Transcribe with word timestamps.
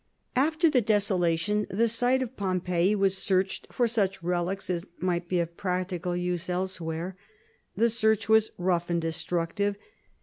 After 0.35 0.67
the 0.67 0.81
desolation, 0.81 1.67
the 1.69 1.87
site 1.87 2.23
of 2.23 2.35
Pompeii 2.35 2.95
was 2.95 3.15
searched 3.15 3.67
for 3.71 3.87
such 3.87 4.23
relics 4.23 4.67
as 4.67 4.87
might 4.97 5.29
be 5.29 5.39
of 5.39 5.55
practical 5.55 6.15
use 6.17 6.49
elsewhere. 6.49 7.15
The 7.77 7.91
search 7.91 8.27
was 8.27 8.49
rough 8.57 8.89
and 8.89 8.99
destructive. 8.99 9.75